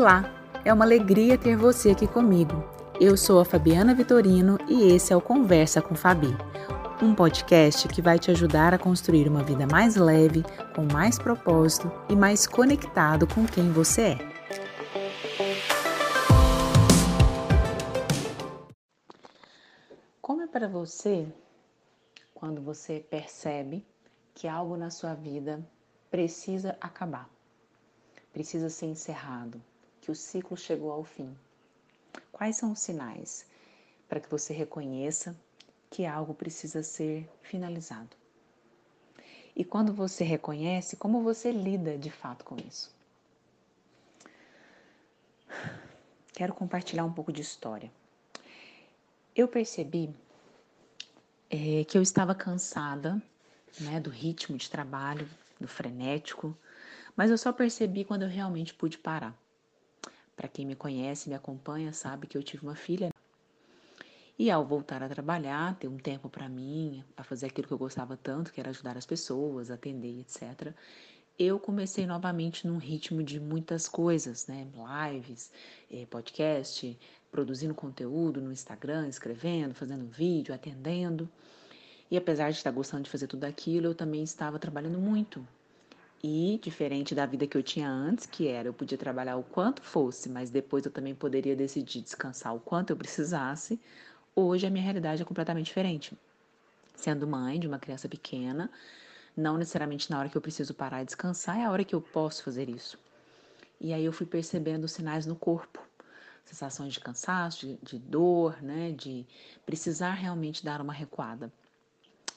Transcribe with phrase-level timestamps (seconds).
[0.00, 0.32] Olá,
[0.64, 2.62] é uma alegria ter você aqui comigo.
[3.00, 6.28] Eu sou a Fabiana Vitorino e esse é o Conversa com Fabi,
[7.02, 11.90] um podcast que vai te ajudar a construir uma vida mais leve, com mais propósito
[12.08, 14.18] e mais conectado com quem você é.
[20.22, 21.26] Como é para você
[22.32, 23.84] quando você percebe
[24.32, 25.60] que algo na sua vida
[26.08, 27.28] precisa acabar,
[28.32, 29.60] precisa ser encerrado,
[30.08, 31.36] que o ciclo chegou ao fim?
[32.32, 33.44] Quais são os sinais
[34.08, 35.36] para que você reconheça
[35.90, 38.16] que algo precisa ser finalizado?
[39.54, 42.90] E quando você reconhece, como você lida de fato com isso?
[46.32, 47.92] Quero compartilhar um pouco de história.
[49.36, 50.08] Eu percebi
[51.50, 53.22] é, que eu estava cansada
[53.78, 55.28] né, do ritmo de trabalho,
[55.60, 56.56] do frenético,
[57.14, 59.36] mas eu só percebi quando eu realmente pude parar.
[60.38, 63.12] Para quem me conhece, me acompanha, sabe que eu tive uma filha.
[64.38, 67.78] E ao voltar a trabalhar, ter um tempo para mim, para fazer aquilo que eu
[67.78, 70.72] gostava tanto, que era ajudar as pessoas, atender, etc.
[71.36, 74.68] Eu comecei novamente num ritmo de muitas coisas, né?
[75.10, 75.50] Lives,
[75.90, 76.96] eh, podcast,
[77.32, 81.28] produzindo conteúdo no Instagram, escrevendo, fazendo vídeo, atendendo.
[82.08, 85.44] E apesar de estar gostando de fazer tudo aquilo, eu também estava trabalhando muito.
[86.22, 89.82] E diferente da vida que eu tinha antes, que era eu podia trabalhar o quanto
[89.82, 93.80] fosse, mas depois eu também poderia decidir descansar o quanto eu precisasse,
[94.34, 96.18] hoje a minha realidade é completamente diferente.
[96.96, 98.68] Sendo mãe de uma criança pequena,
[99.36, 102.00] não necessariamente na hora que eu preciso parar e descansar, é a hora que eu
[102.00, 102.98] posso fazer isso.
[103.80, 105.80] E aí eu fui percebendo sinais no corpo,
[106.44, 109.24] sensações de cansaço, de, de dor, né, de
[109.64, 111.52] precisar realmente dar uma recuada.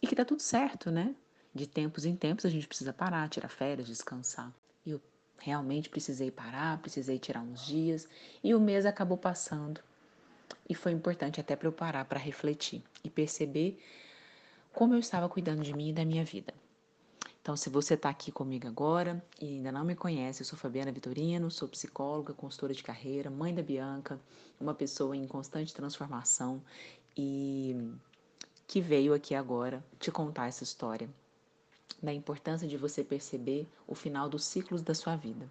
[0.00, 1.14] E que tá tudo certo, né?
[1.56, 4.52] De tempos em tempos a gente precisa parar, tirar férias, descansar.
[4.84, 5.00] E eu
[5.38, 8.06] realmente precisei parar, precisei tirar uns dias
[8.44, 9.80] e o mês acabou passando.
[10.68, 13.82] E foi importante até para eu parar para refletir e perceber
[14.70, 16.52] como eu estava cuidando de mim e da minha vida.
[17.40, 20.92] Então, se você está aqui comigo agora e ainda não me conhece, eu sou Fabiana
[20.92, 24.20] Vitorino, sou psicóloga, consultora de carreira, mãe da Bianca,
[24.60, 26.62] uma pessoa em constante transformação
[27.16, 27.94] e
[28.66, 31.08] que veio aqui agora te contar essa história
[32.02, 35.50] da importância de você perceber o final dos ciclos da sua vida.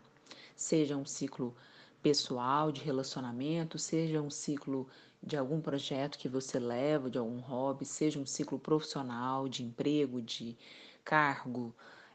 [0.55, 1.55] Seja um ciclo
[2.01, 4.87] pessoal, de relacionamento, seja um ciclo
[5.21, 10.21] de algum projeto que você leva, de algum hobby, seja um ciclo profissional, de emprego,
[10.21, 10.55] de
[11.03, 11.73] cargo,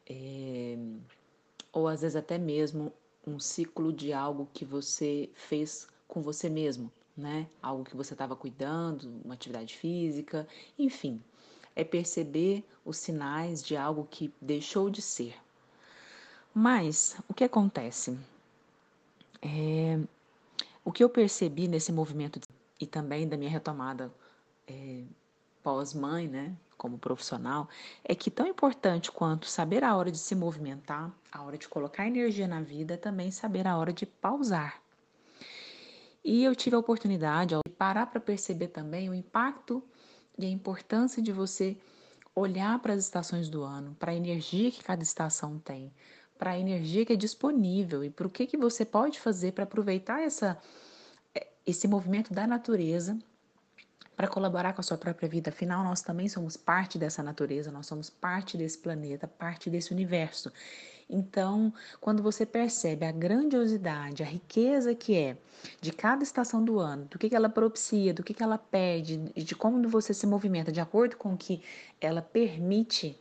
[0.09, 0.79] é,
[1.73, 2.93] ou às vezes até mesmo
[3.27, 7.49] um ciclo de algo que você fez com você mesmo, né?
[7.61, 10.47] Algo que você estava cuidando, uma atividade física,
[10.79, 11.21] enfim
[11.81, 15.35] é perceber os sinais de algo que deixou de ser.
[16.53, 18.19] Mas o que acontece?
[19.41, 19.99] É,
[20.85, 22.39] o que eu percebi nesse movimento
[22.79, 24.13] e também da minha retomada
[24.69, 25.05] é,
[25.63, 27.67] pós-mãe, né, como profissional,
[28.05, 32.07] é que tão importante quanto saber a hora de se movimentar, a hora de colocar
[32.07, 34.83] energia na vida, é também saber a hora de pausar.
[36.23, 39.83] E eu tive a oportunidade de parar para perceber também o impacto
[40.45, 41.77] e a importância de você
[42.35, 45.93] olhar para as estações do ano, para a energia que cada estação tem,
[46.39, 49.65] para a energia que é disponível e para o que, que você pode fazer para
[49.65, 50.59] aproveitar essa,
[51.35, 53.19] eh, esse movimento da natureza
[54.17, 55.51] para colaborar com a sua própria vida.
[55.51, 60.53] Afinal, nós também somos parte dessa natureza, nós somos parte desse planeta, parte desse universo.
[61.11, 65.37] Então, quando você percebe a grandiosidade, a riqueza que é
[65.81, 69.17] de cada estação do ano, do que, que ela propicia, do que, que ela pede,
[69.35, 71.61] de como você se movimenta de acordo com o que
[72.01, 73.19] ela permite,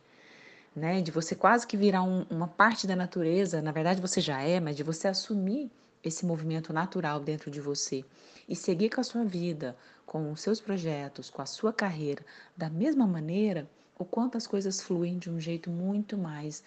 [0.74, 4.40] né, de você quase que virar um, uma parte da natureza, na verdade você já
[4.40, 5.68] é, mas de você assumir
[6.02, 8.04] esse movimento natural dentro de você
[8.48, 9.76] e seguir com a sua vida,
[10.06, 12.24] com os seus projetos, com a sua carreira,
[12.56, 13.68] da mesma maneira,
[13.98, 16.64] o quanto as coisas fluem de um jeito muito mais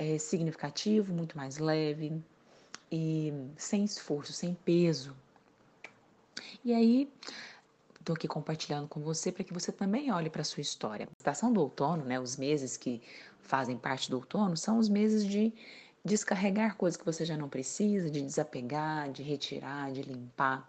[0.00, 2.22] é, significativo, muito mais leve
[2.90, 5.14] e sem esforço, sem peso.
[6.64, 7.12] E aí,
[7.98, 11.06] estou aqui compartilhando com você para que você também olhe para a sua história.
[11.06, 13.02] A estação do outono, né, os meses que
[13.42, 15.52] fazem parte do outono, são os meses de
[16.02, 20.66] descarregar coisas que você já não precisa, de desapegar, de retirar, de limpar.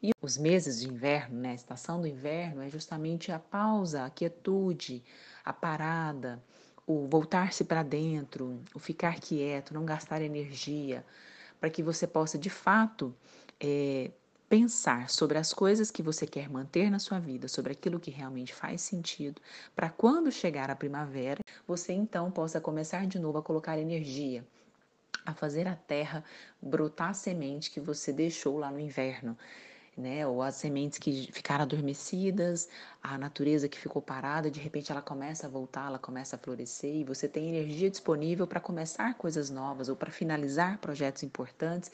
[0.00, 4.10] E os meses de inverno, né, a estação do inverno é justamente a pausa, a
[4.10, 5.02] quietude,
[5.44, 6.40] a parada,
[6.86, 11.04] o voltar-se para dentro, o ficar quieto, não gastar energia,
[11.60, 13.14] para que você possa de fato
[13.60, 14.10] é,
[14.48, 18.54] pensar sobre as coisas que você quer manter na sua vida, sobre aquilo que realmente
[18.54, 19.42] faz sentido,
[19.74, 24.46] para quando chegar a primavera, você então possa começar de novo a colocar energia,
[25.24, 26.22] a fazer a terra
[26.62, 29.36] brotar a semente que você deixou lá no inverno.
[29.96, 32.68] Né, ou as sementes que ficaram adormecidas,
[33.02, 36.94] a natureza que ficou parada, de repente ela começa a voltar, ela começa a florescer
[36.94, 41.90] e você tem energia disponível para começar coisas novas ou para finalizar projetos importantes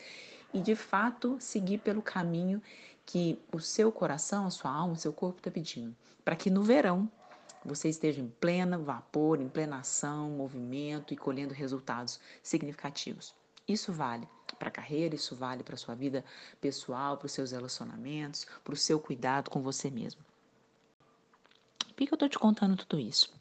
[0.53, 2.61] e de fato seguir pelo caminho
[3.07, 5.95] que o seu coração, a sua alma, o seu corpo está pedindo,
[6.25, 7.09] para que no verão
[7.65, 13.33] você esteja em pleno vapor, em plena ação, movimento e colhendo resultados significativos.
[13.67, 14.29] Isso vale
[14.59, 16.25] para a carreira, isso vale para a sua vida
[16.61, 20.23] pessoal, para os seus relacionamentos, para o seu cuidado com você mesmo.
[21.89, 23.33] Por que eu estou te contando tudo isso?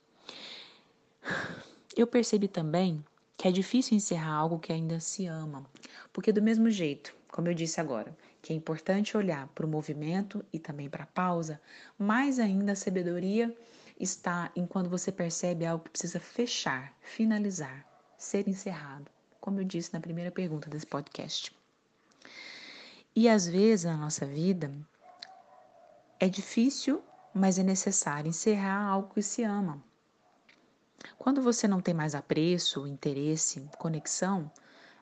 [1.95, 3.03] Eu percebi também
[3.37, 5.65] que é difícil encerrar algo que ainda se ama,
[6.13, 10.43] porque do mesmo jeito, como eu disse agora, que é importante olhar para o movimento
[10.51, 11.61] e também para a pausa,
[11.97, 13.55] mais ainda a sabedoria
[13.99, 17.85] está em quando você percebe algo que precisa fechar, finalizar,
[18.17, 19.09] ser encerrado,
[19.41, 21.53] como eu disse na primeira pergunta desse podcast.
[23.13, 24.71] E às vezes na nossa vida
[26.19, 27.03] é difícil,
[27.33, 29.83] mas é necessário encerrar algo que se ama.
[31.17, 34.49] Quando você não tem mais apreço, interesse, conexão,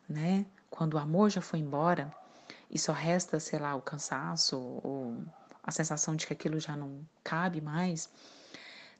[0.07, 0.45] né?
[0.69, 2.12] Quando o amor já foi embora
[2.71, 5.18] e só resta, sei lá, o cansaço ou
[5.62, 8.09] a sensação de que aquilo já não cabe mais,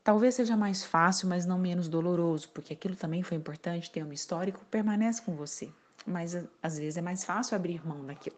[0.10, 4.12] Talvez seja mais fácil, mas não menos doloroso, porque aquilo também foi importante, tem um
[4.12, 5.72] histórico, permanece com você.
[6.04, 8.36] Mas às vezes é mais fácil abrir mão daquilo.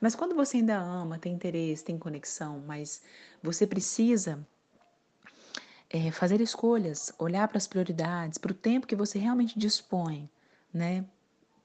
[0.00, 3.04] Mas quando você ainda ama, tem interesse, tem conexão, mas
[3.40, 4.44] você precisa
[5.88, 10.28] é, fazer escolhas, olhar para as prioridades, para o tempo que você realmente dispõe,
[10.74, 11.04] né?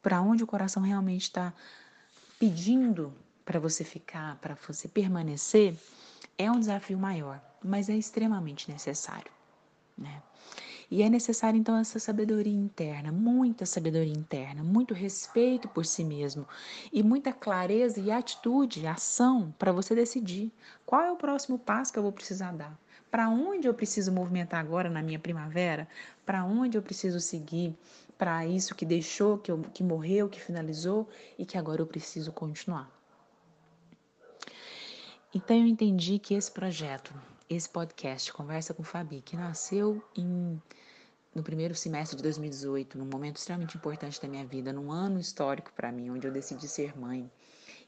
[0.04, 1.52] Para onde o coração realmente está
[2.38, 3.12] pedindo
[3.44, 5.76] para você ficar, para você permanecer,
[6.38, 9.36] é um desafio maior, mas é extremamente necessário.
[9.98, 10.22] Né?
[10.90, 16.48] E é necessário então essa sabedoria interna, muita sabedoria interna, muito respeito por si mesmo
[16.94, 20.50] e muita clareza e atitude, ação para você decidir
[20.86, 22.80] qual é o próximo passo que eu vou precisar dar.
[23.12, 25.88] Para onde eu preciso movimentar agora na minha primavera?
[26.26, 27.76] Para onde eu preciso seguir?
[28.18, 31.08] Para isso que deixou, que, eu, que morreu, que finalizou
[31.38, 32.90] e que agora eu preciso continuar.
[35.34, 37.14] Então eu entendi que esse projeto
[37.50, 40.62] esse podcast Conversa com Fabi, que nasceu em,
[41.34, 45.72] no primeiro semestre de 2018, num momento extremamente importante da minha vida, num ano histórico
[45.74, 47.30] para mim, onde eu decidi ser mãe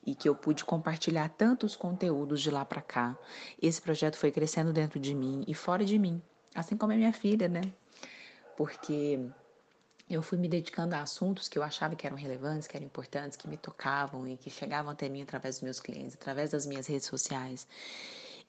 [0.05, 3.17] e que eu pude compartilhar tantos conteúdos de lá para cá.
[3.61, 6.21] Esse projeto foi crescendo dentro de mim e fora de mim,
[6.55, 7.61] assim como a minha filha, né?
[8.55, 9.19] Porque
[10.09, 13.37] eu fui me dedicando a assuntos que eu achava que eram relevantes, que eram importantes,
[13.37, 16.87] que me tocavam e que chegavam até mim através dos meus clientes, através das minhas
[16.87, 17.67] redes sociais.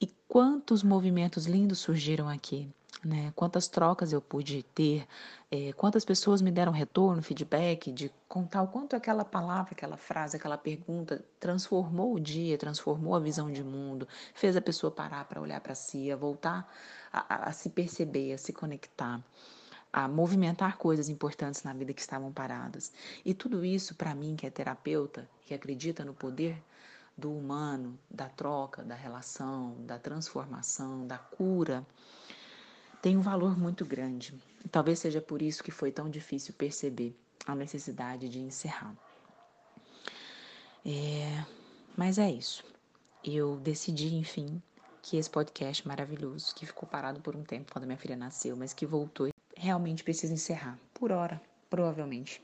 [0.00, 2.68] E quantos movimentos lindos surgiram aqui,
[3.04, 3.32] né?
[3.36, 5.06] Quantas trocas eu pude ter,
[5.50, 10.36] é, quantas pessoas me deram retorno, feedback, de contar o quanto aquela palavra, aquela frase,
[10.36, 15.40] aquela pergunta transformou o dia, transformou a visão de mundo, fez a pessoa parar para
[15.40, 16.66] olhar para si, a voltar
[17.12, 19.22] a, a, a se perceber, a se conectar
[19.92, 22.92] a movimentar coisas importantes na vida que estavam paradas.
[23.24, 26.62] E tudo isso, para mim, que é terapeuta, que acredita no poder
[27.20, 31.86] do humano, da troca, da relação, da transformação, da cura,
[33.02, 34.34] tem um valor muito grande.
[34.70, 37.14] Talvez seja por isso que foi tão difícil perceber
[37.46, 38.94] a necessidade de encerrar.
[40.84, 41.44] É,
[41.96, 42.64] mas é isso.
[43.22, 44.62] Eu decidi, enfim,
[45.02, 48.72] que esse podcast maravilhoso, que ficou parado por um tempo quando minha filha nasceu, mas
[48.72, 50.78] que voltou, realmente precisa encerrar.
[50.94, 52.42] Por hora, provavelmente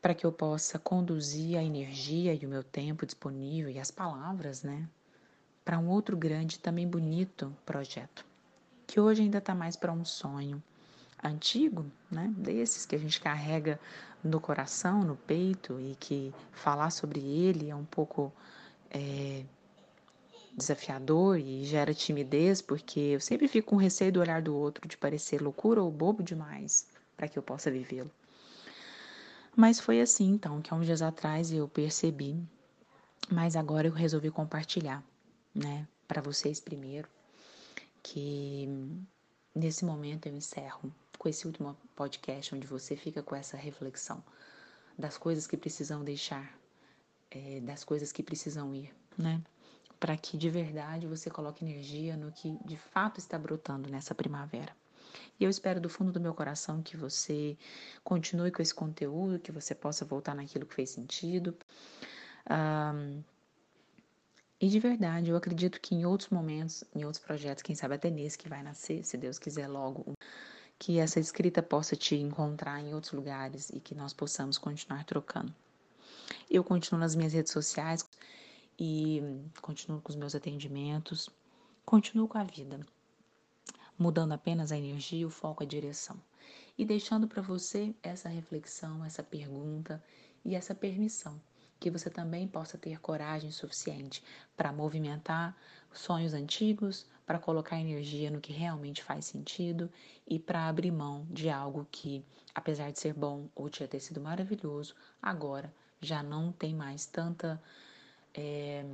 [0.00, 4.62] para que eu possa conduzir a energia e o meu tempo disponível e as palavras,
[4.62, 4.88] né,
[5.64, 8.24] para um outro grande, também bonito projeto,
[8.86, 10.62] que hoje ainda está mais para um sonho
[11.22, 13.78] antigo, né, desses que a gente carrega
[14.22, 18.32] no coração, no peito e que falar sobre ele é um pouco
[18.90, 19.44] é,
[20.56, 24.96] desafiador e gera timidez, porque eu sempre fico com receio do olhar do outro, de
[24.96, 26.86] parecer loucura ou bobo demais
[27.16, 28.10] para que eu possa vivê-lo.
[29.58, 32.40] Mas foi assim então que há uns dias atrás eu percebi,
[33.28, 35.02] mas agora eu resolvi compartilhar,
[35.52, 37.08] né, para vocês primeiro,
[38.00, 38.68] que
[39.52, 44.22] nesse momento eu encerro com esse último podcast onde você fica com essa reflexão
[44.96, 46.56] das coisas que precisam deixar,
[47.28, 49.42] é, das coisas que precisam ir, né?
[49.98, 54.72] Para que de verdade você coloque energia no que de fato está brotando nessa primavera.
[55.38, 57.56] E eu espero do fundo do meu coração que você
[58.02, 61.56] continue com esse conteúdo, que você possa voltar naquilo que fez sentido.
[62.50, 63.22] Um,
[64.60, 68.10] e de verdade, eu acredito que em outros momentos, em outros projetos, quem sabe até
[68.10, 70.14] nesse que vai nascer, se Deus quiser logo,
[70.78, 75.54] que essa escrita possa te encontrar em outros lugares e que nós possamos continuar trocando.
[76.50, 78.08] Eu continuo nas minhas redes sociais
[78.78, 79.22] e
[79.62, 81.28] continuo com os meus atendimentos,
[81.84, 82.80] continuo com a vida,
[83.98, 86.18] mudando apenas a energia, o foco, a direção
[86.78, 90.02] e deixando para você essa reflexão, essa pergunta
[90.44, 91.40] e essa permissão
[91.80, 94.22] que você também possa ter coragem suficiente
[94.56, 95.56] para movimentar
[95.92, 99.90] sonhos antigos, para colocar energia no que realmente faz sentido
[100.26, 102.24] e para abrir mão de algo que,
[102.54, 107.60] apesar de ser bom ou tinha ter sido maravilhoso, agora já não tem mais tanta.
[108.34, 108.84] É,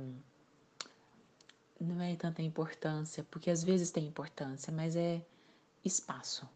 [1.85, 5.21] não é tanta importância, porque às vezes tem importância, mas é
[5.83, 6.47] espaço.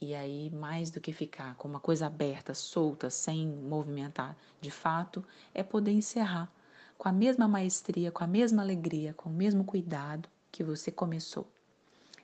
[0.00, 5.24] E aí, mais do que ficar com uma coisa aberta, solta, sem movimentar de fato,
[5.54, 6.52] é poder encerrar
[6.98, 11.46] com a mesma maestria, com a mesma alegria, com o mesmo cuidado que você começou.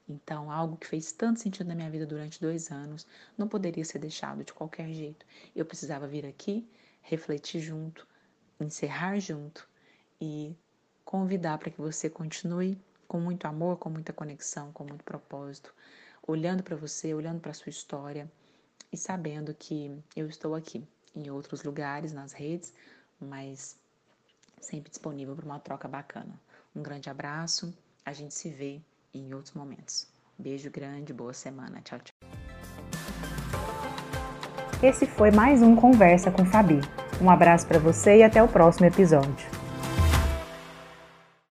[0.09, 3.07] Então, algo que fez tanto sentido na minha vida durante dois anos
[3.39, 5.25] não poderia ser deixado de qualquer jeito.
[5.55, 6.69] Eu precisava vir aqui,
[7.01, 8.07] refletir junto,
[8.61, 9.69] encerrar junto
[10.21, 10.55] e
[11.13, 15.75] convidar para que você continue com muito amor, com muita conexão, com muito propósito,
[16.27, 18.27] olhando para você, olhando para sua história
[18.91, 20.83] e sabendo que eu estou aqui
[21.15, 22.73] em outros lugares, nas redes,
[23.21, 23.77] mas
[24.59, 26.41] sempre disponível para uma troca bacana.
[26.75, 27.75] Um grande abraço,
[28.07, 28.81] a gente se vê
[29.13, 30.07] em outros momentos.
[30.39, 31.83] Beijo grande, boa semana.
[31.83, 32.15] Tchau, tchau.
[34.83, 36.81] Esse foi mais um Conversa com Fabi.
[37.21, 39.62] Um abraço para você e até o próximo episódio.